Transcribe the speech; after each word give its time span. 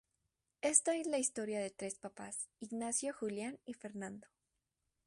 Esta 0.63 0.95
es 0.97 1.05
la 1.05 1.19
historia 1.19 1.59
de 1.61 1.69
tres 1.69 1.93
papás: 1.99 2.49
Ignacio, 2.59 3.13
Julián 3.13 3.59
y 3.67 3.75
Fernando. 3.75 4.25